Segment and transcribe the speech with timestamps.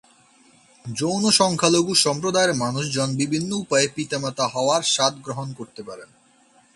[0.85, 6.09] যৌন সংখ্যালঘু সম্প্রদায়ের মানুষজন বিভিন্ন উপায়ে পিতামাতা হওয়ার স্বাদ গ্রহণ করতে পারেন।